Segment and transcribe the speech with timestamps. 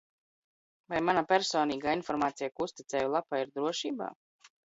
[0.93, 4.09] Vai mana personīgā informācija, ko uzticēju lapai, ir drošībā?